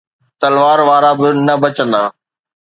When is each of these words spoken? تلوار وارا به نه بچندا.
تلوار 0.39 0.79
وارا 0.87 1.11
به 1.19 1.27
نه 1.47 1.55
بچندا. 1.61 2.03